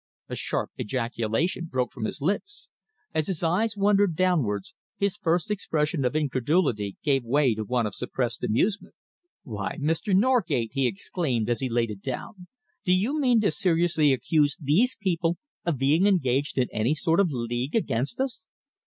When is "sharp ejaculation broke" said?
0.35-1.91